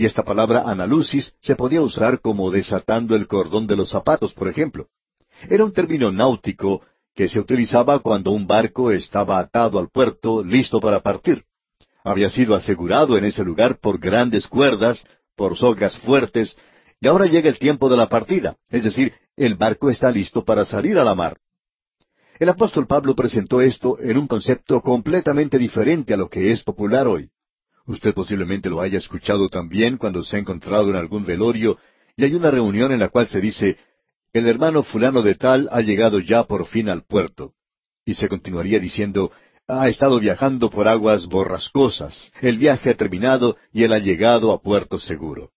[0.01, 4.49] Y esta palabra analusis se podía usar como desatando el cordón de los zapatos, por
[4.49, 4.87] ejemplo.
[5.51, 6.81] Era un término náutico
[7.15, 11.45] que se utilizaba cuando un barco estaba atado al puerto, listo para partir.
[12.03, 15.05] Había sido asegurado en ese lugar por grandes cuerdas,
[15.37, 16.57] por sogas fuertes,
[16.99, 20.65] y ahora llega el tiempo de la partida, es decir, el barco está listo para
[20.65, 21.37] salir a la mar.
[22.39, 27.07] El apóstol Pablo presentó esto en un concepto completamente diferente a lo que es popular
[27.07, 27.29] hoy.
[27.91, 31.77] Usted posiblemente lo haya escuchado también cuando se ha encontrado en algún velorio
[32.17, 33.79] y hay una reunión en la cual se dice,
[34.33, 37.55] el hermano fulano de tal ha llegado ya por fin al puerto.
[38.05, 39.33] Y se continuaría diciendo,
[39.67, 44.63] ha estado viajando por aguas borrascosas, el viaje ha terminado y él ha llegado a
[44.63, 45.51] puerto seguro.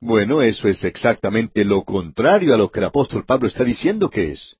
[0.00, 4.32] Bueno, eso es exactamente lo contrario a lo que el apóstol Pablo está diciendo que
[4.32, 4.56] es.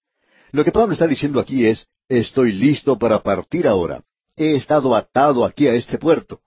[0.53, 4.05] Lo que Pablo está diciendo aquí es, estoy listo para partir ahora.
[4.37, 6.41] He estado atado aquí a este puerto.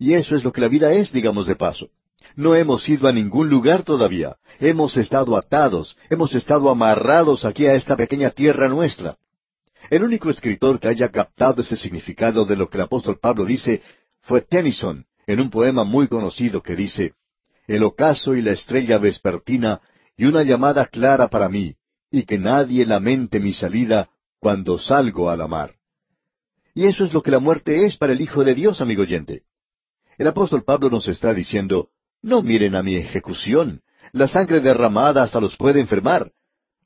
[0.00, 1.90] Y eso es lo que la vida es, digamos de paso.
[2.34, 4.36] No hemos ido a ningún lugar todavía.
[4.58, 9.18] Hemos estado atados, hemos estado amarrados aquí a esta pequeña tierra nuestra.
[9.90, 13.82] El único escritor que haya captado ese significado de lo que el apóstol Pablo dice
[14.22, 17.12] fue Tennyson, en un poema muy conocido que dice,
[17.66, 19.82] El ocaso y la estrella vespertina
[20.16, 21.74] y una llamada clara para mí,
[22.10, 24.08] y que nadie lamente mi salida
[24.38, 25.74] cuando salgo a la mar.
[26.74, 29.42] Y eso es lo que la muerte es para el Hijo de Dios, amigo oyente.
[30.20, 31.88] El apóstol Pablo nos está diciendo,
[32.20, 33.80] no miren a mi ejecución,
[34.12, 36.30] la sangre derramada hasta los puede enfermar.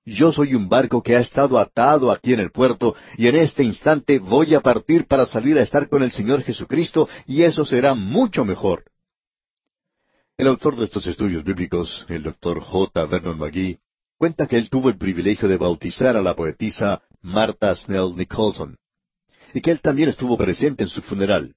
[0.04, 3.64] yo soy un barco que ha estado atado aquí en el puerto y en este
[3.64, 7.96] instante voy a partir para salir a estar con el Señor Jesucristo y eso será
[7.96, 8.84] mucho mejor.
[10.36, 13.04] El autor de estos estudios bíblicos, el doctor J.
[13.06, 13.80] Vernon McGee,
[14.16, 18.76] cuenta que él tuvo el privilegio de bautizar a la poetisa Martha Snell Nicholson,
[19.52, 21.56] y que él también estuvo presente en su funeral.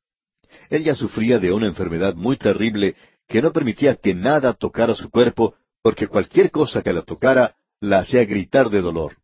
[0.70, 2.96] Ella sufría de una enfermedad muy terrible
[3.28, 8.00] que no permitía que nada tocara su cuerpo, porque cualquier cosa que la tocara la
[8.00, 9.18] hacía gritar de dolor.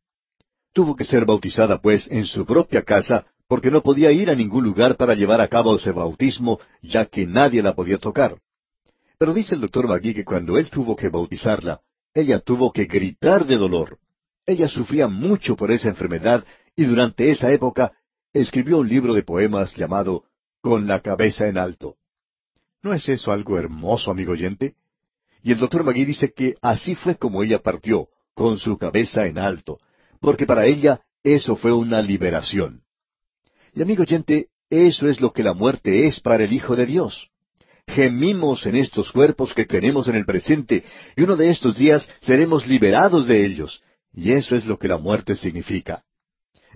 [0.73, 4.63] Tuvo que ser bautizada, pues, en su propia casa, porque no podía ir a ningún
[4.63, 8.37] lugar para llevar a cabo ese bautismo, ya que nadie la podía tocar.
[9.17, 11.81] Pero dice el doctor Magui que cuando él tuvo que bautizarla,
[12.13, 13.99] ella tuvo que gritar de dolor.
[14.45, 16.43] Ella sufría mucho por esa enfermedad
[16.75, 17.93] y durante esa época
[18.33, 20.25] escribió un libro de poemas llamado
[20.63, 21.97] Con la cabeza en alto.
[22.81, 24.75] ¿No es eso algo hermoso, amigo oyente?
[25.43, 29.39] Y el doctor Magui dice que así fue como ella partió, con su cabeza en
[29.39, 29.81] alto,
[30.21, 32.83] porque para ella eso fue una liberación.
[33.73, 37.29] Y amigo oyente, eso es lo que la muerte es para el Hijo de Dios.
[37.85, 40.85] Gemimos en estos cuerpos que tenemos en el presente,
[41.17, 43.83] y uno de estos días seremos liberados de ellos.
[44.13, 46.05] Y eso es lo que la muerte significa.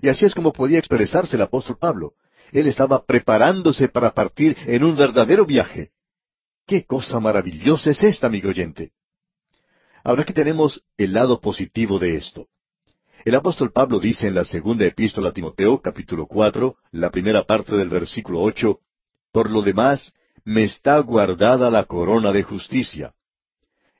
[0.02, 2.12] Y así es como podía expresarse el apóstol Pablo.
[2.52, 5.90] Él estaba preparándose para partir en un verdadero viaje.
[6.66, 8.92] ¡Qué cosa maravillosa es esta, amigo oyente!
[10.04, 12.48] Ahora que tenemos el lado positivo de esto.
[13.24, 17.76] El apóstol Pablo dice en la segunda epístola a Timoteo, capítulo cuatro, la primera parte
[17.76, 18.80] del versículo ocho,
[19.32, 23.14] Por lo demás, me está guardada la corona de justicia.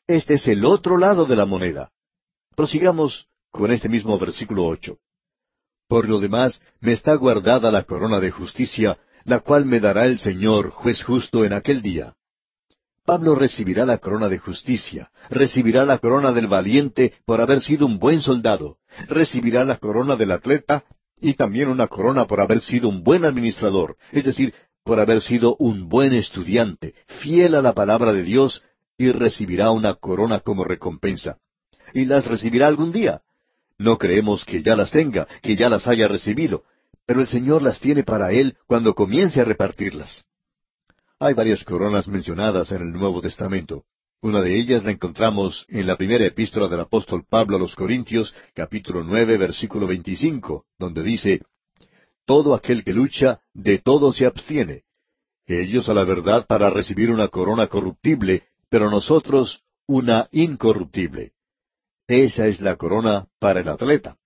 [0.06, 1.90] Este es el otro lado de la moneda.
[2.56, 4.98] Prosigamos con este mismo versículo ocho.
[5.88, 10.18] Por lo demás, me está guardada la corona de justicia, la cual me dará el
[10.18, 12.14] Señor, juez justo, en aquel día.
[13.06, 17.98] Pablo recibirá la corona de justicia, recibirá la corona del valiente por haber sido un
[17.98, 18.76] buen soldado,
[19.08, 20.84] recibirá la corona del atleta
[21.18, 24.52] y también una corona por haber sido un buen administrador, es decir,
[24.84, 28.62] por haber sido un buen estudiante, fiel a la palabra de Dios,
[28.98, 31.38] y recibirá una corona como recompensa.
[31.94, 33.22] Y las recibirá algún día.
[33.78, 36.64] No creemos que ya las tenga, que ya las haya recibido,
[37.06, 40.24] pero el Señor las tiene para él cuando comience a repartirlas.
[41.20, 43.84] Hay varias coronas mencionadas en el Nuevo Testamento.
[44.20, 48.34] Una de ellas la encontramos en la primera epístola del apóstol Pablo a los Corintios,
[48.52, 51.42] capítulo nueve, versículo veinticinco, donde dice,
[52.24, 54.82] Todo aquel que lucha, de todo se abstiene.
[55.46, 61.32] Ellos a la verdad para recibir una corona corruptible, pero nosotros una incorruptible.
[62.08, 64.16] Esa es la corona para el atleta.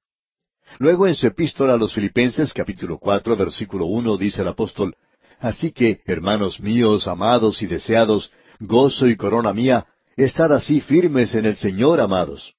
[0.79, 4.97] Luego en su epístola a los Filipenses, capítulo cuatro, versículo uno, dice el apóstol,
[5.41, 11.45] Así que, hermanos míos, amados y deseados, gozo y corona mía, estad así firmes en
[11.45, 12.55] el Señor, amados.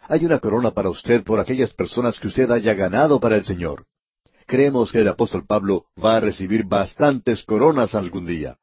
[0.00, 3.84] Hay una corona para usted por aquellas personas que usted haya ganado para el Señor.
[4.46, 8.56] Creemos que el apóstol Pablo va a recibir bastantes coronas algún día.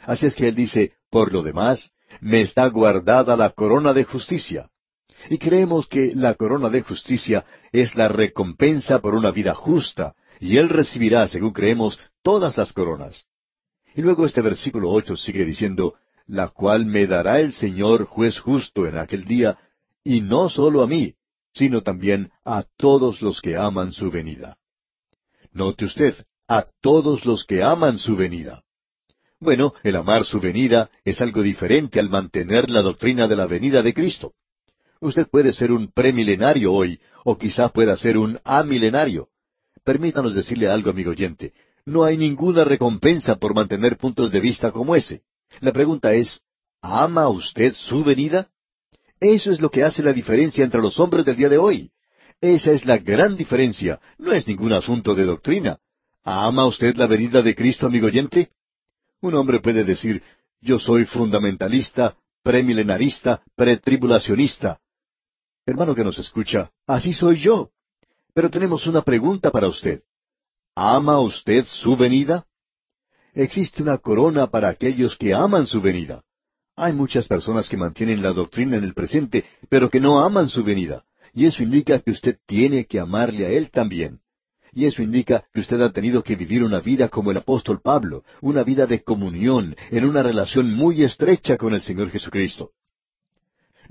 [0.00, 4.71] Así es que él dice, por lo demás, me está guardada la corona de justicia.
[5.30, 10.56] Y creemos que la corona de justicia es la recompensa por una vida justa, y
[10.56, 13.26] él recibirá, según creemos, todas las coronas.
[13.94, 15.94] Y luego este versículo ocho sigue diciendo,
[16.26, 19.58] la cual me dará el Señor juez justo en aquel día,
[20.04, 21.14] y no solo a mí,
[21.54, 24.56] sino también a todos los que aman su venida.
[25.52, 26.14] Note usted,
[26.48, 28.64] a todos los que aman su venida.
[29.38, 33.82] Bueno, el amar su venida es algo diferente al mantener la doctrina de la venida
[33.82, 34.32] de Cristo.
[35.02, 39.30] Usted puede ser un premilenario hoy, o quizá pueda ser un amilenario.
[39.82, 41.52] Permítanos decirle algo, amigo oyente.
[41.84, 45.22] No hay ninguna recompensa por mantener puntos de vista como ese.
[45.58, 46.40] La pregunta es,
[46.80, 48.48] ¿ama usted su venida?
[49.18, 51.90] Eso es lo que hace la diferencia entre los hombres del día de hoy.
[52.40, 54.00] Esa es la gran diferencia.
[54.18, 55.80] No es ningún asunto de doctrina.
[56.22, 58.50] ¿Ama usted la venida de Cristo, amigo oyente?
[59.20, 60.22] Un hombre puede decir,
[60.60, 64.78] yo soy fundamentalista, premilenarista, pretribulacionista.
[65.64, 67.70] Hermano que nos escucha, así soy yo.
[68.34, 70.02] Pero tenemos una pregunta para usted.
[70.74, 72.46] ¿Ama usted su venida?
[73.34, 76.24] Existe una corona para aquellos que aman su venida.
[76.74, 80.64] Hay muchas personas que mantienen la doctrina en el presente, pero que no aman su
[80.64, 81.04] venida.
[81.32, 84.20] Y eso indica que usted tiene que amarle a Él también.
[84.72, 88.24] Y eso indica que usted ha tenido que vivir una vida como el apóstol Pablo,
[88.40, 92.72] una vida de comunión, en una relación muy estrecha con el Señor Jesucristo.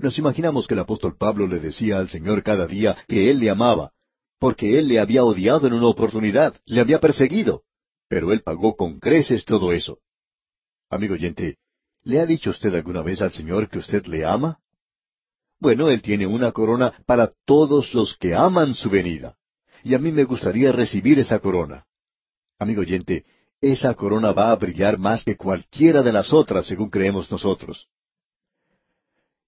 [0.02, 3.48] Nos imaginamos que el apóstol Pablo le decía al Señor cada día que Él le
[3.48, 3.92] amaba,
[4.40, 7.62] porque él le había odiado en una oportunidad, le había perseguido,
[8.08, 10.00] pero él pagó con creces todo eso.
[10.90, 11.58] Amigo oyente,
[12.02, 14.58] ¿le ha dicho usted alguna vez al Señor que usted le ama?
[15.60, 19.36] Bueno, Él tiene una corona para todos los que aman su venida.
[19.84, 21.86] Y a mí me gustaría recibir esa corona.
[22.58, 23.24] Amigo oyente,
[23.60, 27.88] esa corona va a brillar más que cualquiera de las otras, según creemos nosotros.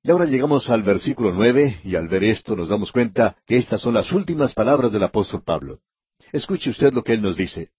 [0.07, 3.81] Y ahora llegamos al versículo nueve, y al ver esto nos damos cuenta que estas
[3.81, 5.81] son las últimas palabras del apóstol Pablo.
[6.31, 7.71] Escuche usted lo que él nos dice.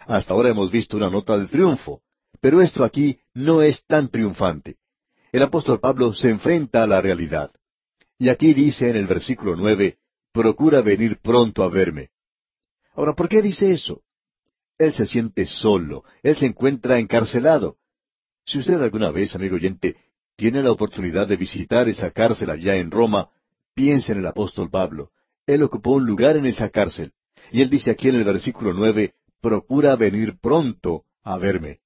[0.00, 2.02] Hasta ahora hemos visto una nota de triunfo,
[2.42, 4.76] pero esto aquí no es tan triunfante.
[5.32, 7.50] El apóstol Pablo se enfrenta a la realidad.
[8.18, 9.96] Y aquí dice en el versículo nueve,
[10.30, 12.10] procura venir pronto a verme.
[12.92, 14.02] Ahora, ¿por qué dice eso?
[14.76, 17.78] Él se siente solo, él se encuentra encarcelado.
[18.44, 19.96] Si usted alguna vez, amigo oyente,
[20.36, 23.30] tiene la oportunidad de visitar esa cárcel allá en Roma,
[23.74, 25.10] piense en el apóstol Pablo.
[25.46, 27.12] Él ocupó un lugar en esa cárcel.
[27.50, 31.80] Y él dice aquí en el versículo nueve, procura venir pronto a verme.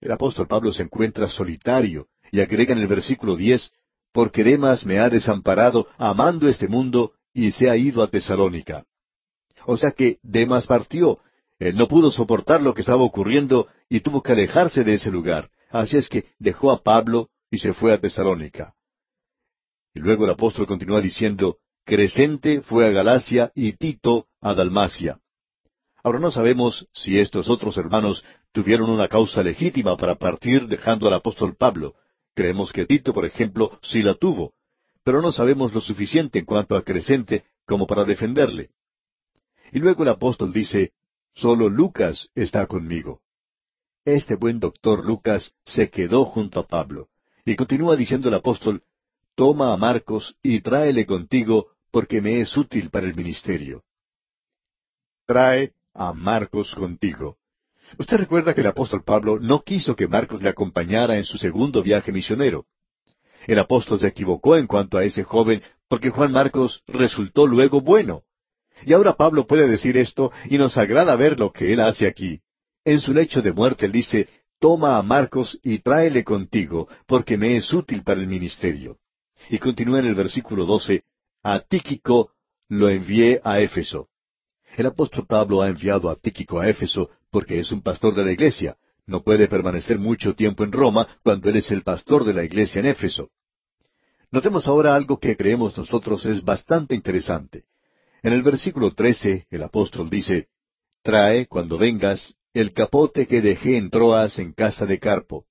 [0.00, 3.72] El apóstol Pablo se encuentra solitario, y agrega en el versículo diez,
[4.12, 8.84] porque Demas me ha desamparado, amando este mundo, y se ha ido a Tesalónica.
[9.66, 11.18] O sea que Demas partió,
[11.58, 15.50] él no pudo soportar lo que estaba ocurriendo y tuvo que alejarse de ese lugar.
[15.70, 18.74] Así es que dejó a Pablo y se fue a Tesalónica.
[19.94, 25.20] Y luego el apóstol continúa diciendo, Crescente fue a Galacia y Tito a Dalmacia.
[26.02, 31.14] Ahora no sabemos si estos otros hermanos tuvieron una causa legítima para partir dejando al
[31.14, 31.94] apóstol Pablo.
[32.34, 34.54] Creemos que Tito, por ejemplo, sí la tuvo,
[35.02, 38.70] pero no sabemos lo suficiente en cuanto a Crescente como para defenderle.
[39.72, 40.92] Y luego el apóstol dice,
[41.34, 43.20] Solo Lucas está conmigo.
[44.10, 47.10] Este buen doctor Lucas se quedó junto a Pablo.
[47.44, 48.82] Y continúa diciendo el apóstol,
[49.34, 53.84] Toma a Marcos y tráele contigo, porque me es útil para el ministerio.
[55.26, 57.36] Trae a Marcos contigo.
[57.98, 61.82] Usted recuerda que el apóstol Pablo no quiso que Marcos le acompañara en su segundo
[61.82, 62.64] viaje misionero.
[63.46, 68.22] El apóstol se equivocó en cuanto a ese joven porque Juan Marcos resultó luego bueno.
[68.86, 72.40] Y ahora Pablo puede decir esto y nos agrada ver lo que él hace aquí.
[72.84, 77.72] En su lecho de muerte dice, Toma a Marcos y tráele contigo, porque me es
[77.72, 78.98] útil para el ministerio.
[79.50, 81.04] Y continúa en el versículo doce,
[81.42, 82.32] A Tíquico
[82.68, 84.08] lo envié a Éfeso.
[84.76, 88.32] El apóstol Pablo ha enviado a Tíquico a Éfeso porque es un pastor de la
[88.32, 88.76] iglesia.
[89.06, 92.80] No puede permanecer mucho tiempo en Roma cuando él es el pastor de la iglesia
[92.80, 93.30] en Éfeso.
[94.30, 97.64] Notemos ahora algo que creemos nosotros es bastante interesante.
[98.22, 100.48] En el versículo trece el apóstol dice,
[101.02, 105.46] Trae, cuando vengas, el capote que dejé en Troas en casa de Carpo.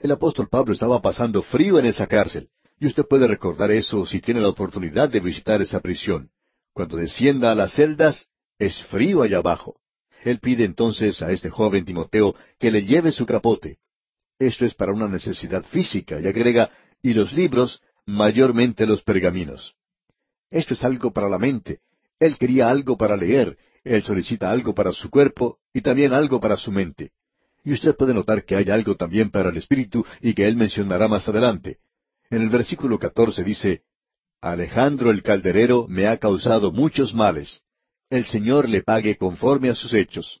[0.00, 2.48] El apóstol Pablo estaba pasando frío en esa cárcel,
[2.78, 6.30] y usted puede recordar eso si tiene la oportunidad de visitar esa prisión.
[6.72, 9.80] Cuando descienda a las celdas, es frío allá abajo.
[10.24, 13.78] Él pide entonces a este joven Timoteo que le lleve su capote.
[14.38, 16.70] Esto es para una necesidad física, y agrega,
[17.02, 19.74] y los libros, mayormente los pergaminos.
[20.50, 21.80] Esto es algo para la mente.
[22.18, 23.56] Él quería algo para leer,
[23.86, 27.12] él solicita algo para su cuerpo y también algo para su mente.
[27.64, 31.06] Y usted puede notar que hay algo también para el espíritu y que él mencionará
[31.06, 31.78] más adelante.
[32.30, 33.82] En el versículo catorce dice,
[34.40, 37.62] Alejandro el calderero me ha causado muchos males.
[38.10, 40.40] El Señor le pague conforme a sus hechos.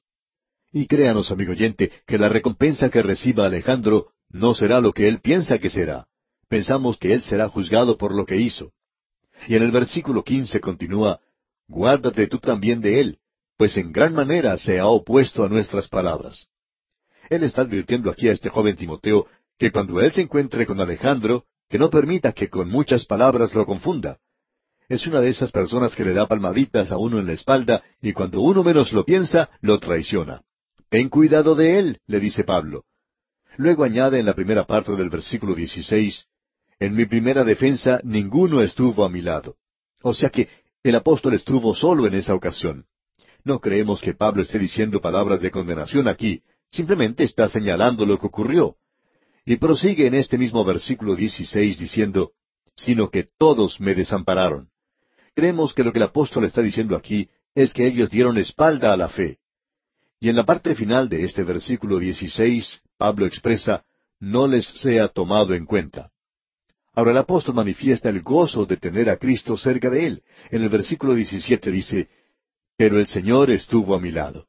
[0.72, 5.20] Y créanos, amigo oyente, que la recompensa que reciba Alejandro no será lo que él
[5.20, 6.06] piensa que será.
[6.48, 8.72] Pensamos que él será juzgado por lo que hizo.
[9.46, 11.20] Y en el versículo quince continúa,
[11.68, 13.18] Guárdate tú también de él,
[13.56, 16.48] pues en gran manera se ha opuesto a nuestras palabras.
[17.30, 19.26] Él está advirtiendo aquí a este joven Timoteo
[19.58, 23.66] que cuando él se encuentre con Alejandro, que no permita que con muchas palabras lo
[23.66, 24.18] confunda.
[24.88, 28.12] Es una de esas personas que le da palmaditas a uno en la espalda y
[28.12, 30.42] cuando uno menos lo piensa, lo traiciona.
[30.88, 32.84] Ten cuidado de él, le dice Pablo.
[33.56, 36.26] Luego añade en la primera parte del versículo dieciséis,
[36.78, 39.56] en mi primera defensa ninguno estuvo a mi lado.
[40.02, 40.48] O sea que
[40.82, 42.86] el apóstol estuvo solo en esa ocasión.
[43.46, 46.42] No creemos que Pablo esté diciendo palabras de condenación aquí,
[46.72, 48.74] simplemente está señalando lo que ocurrió.
[49.44, 52.32] Y prosigue en este mismo versículo 16 diciendo,
[52.74, 54.70] sino que todos me desampararon.
[55.32, 58.96] Creemos que lo que el apóstol está diciendo aquí es que ellos dieron espalda a
[58.96, 59.38] la fe.
[60.18, 63.84] Y en la parte final de este versículo 16, Pablo expresa,
[64.18, 66.10] no les sea tomado en cuenta.
[66.94, 70.22] Ahora el apóstol manifiesta el gozo de tener a Cristo cerca de él.
[70.50, 72.08] En el versículo 17 dice,
[72.76, 74.46] Pero el Señor estuvo a mi lado.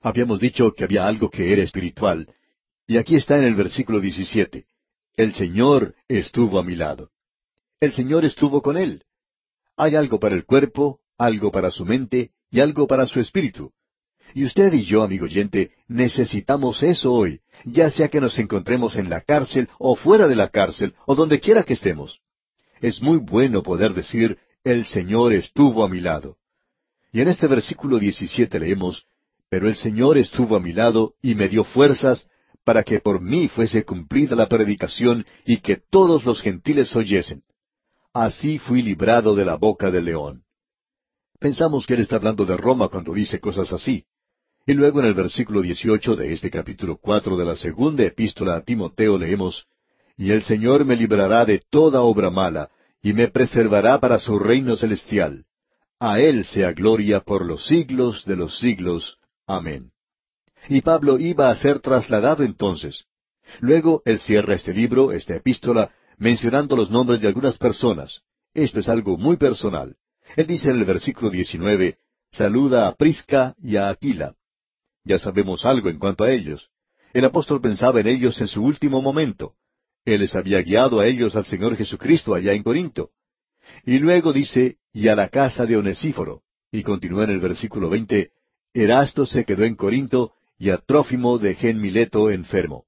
[0.00, 2.28] Habíamos dicho que había algo que era espiritual,
[2.86, 4.66] y aquí está en el versículo 17,
[5.16, 7.10] El Señor estuvo a mi lado.
[7.80, 9.04] El Señor estuvo con él.
[9.76, 13.72] Hay algo para el cuerpo, algo para su mente y algo para su espíritu.
[14.34, 19.10] Y usted y yo, amigo oyente, necesitamos eso hoy, ya sea que nos encontremos en
[19.10, 22.20] la cárcel o fuera de la cárcel o donde quiera que estemos.
[22.80, 26.38] Es muy bueno poder decir, el Señor estuvo a mi lado.
[27.14, 29.04] Y en este versículo 17 leemos,
[29.48, 32.28] Pero el Señor estuvo a mi lado y me dio fuerzas
[32.64, 37.44] para que por mí fuese cumplida la predicación y que todos los gentiles oyesen.
[38.12, 40.42] Así fui librado de la boca del león.
[41.38, 44.06] Pensamos que él está hablando de Roma cuando dice cosas así.
[44.66, 48.62] Y luego en el versículo 18 de este capítulo cuatro de la segunda epístola a
[48.62, 49.68] Timoteo leemos,
[50.16, 54.76] Y el Señor me librará de toda obra mala, y me preservará para su reino
[54.76, 55.44] celestial.
[56.06, 59.16] A Él sea gloria por los siglos de los siglos.
[59.46, 59.90] Amén.
[60.68, 63.06] Y Pablo iba a ser trasladado entonces.
[63.60, 68.20] Luego él cierra este libro, esta epístola, mencionando los nombres de algunas personas.
[68.52, 69.96] Esto es algo muy personal.
[70.36, 71.96] Él dice en el versículo 19,
[72.30, 74.34] saluda a Prisca y a Aquila.
[75.04, 76.68] Ya sabemos algo en cuanto a ellos.
[77.14, 79.54] El apóstol pensaba en ellos en su último momento.
[80.04, 83.12] Él les había guiado a ellos al Señor Jesucristo allá en Corinto.
[83.86, 86.42] Y luego dice, y a la casa de Onesíforo.
[86.72, 88.30] Y continúa en el versículo veinte,
[88.72, 92.86] Erasto se quedó en Corinto y a Trófimo dejé en Mileto enfermo.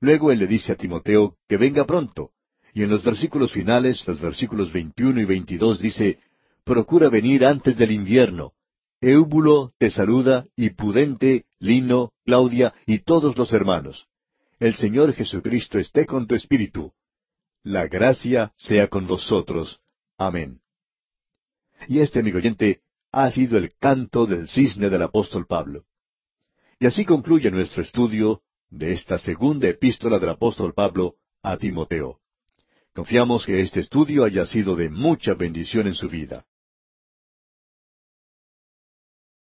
[0.00, 2.30] Luego él le dice a Timoteo que venga pronto,
[2.74, 6.18] y en los versículos finales, los versículos 21 y 22 dice,
[6.64, 8.52] Procura venir antes del invierno.
[9.00, 14.06] Eúbulo te saluda, y Pudente, Lino, Claudia y todos los hermanos.
[14.58, 16.92] El Señor Jesucristo esté con tu espíritu.
[17.62, 19.80] La gracia sea con vosotros.
[20.18, 20.60] Amén.
[21.88, 22.80] Y este, amigo oyente,
[23.12, 25.84] ha sido el canto del cisne del apóstol Pablo.
[26.78, 32.20] Y así concluye nuestro estudio de esta segunda epístola del apóstol Pablo a Timoteo.
[32.94, 36.46] Confiamos que este estudio haya sido de mucha bendición en su vida.